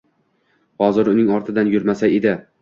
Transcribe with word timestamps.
Hozir 0.85 1.11
uning 1.11 1.29
ortidan 1.35 1.71
yurmasa 1.75 2.11
edi. 2.17 2.35